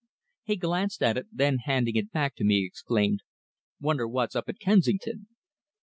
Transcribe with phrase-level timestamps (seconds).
[0.45, 3.19] He glanced at it, then handing it back to me, exclaimed
[3.79, 5.27] "Wonder what's up at Kensington?"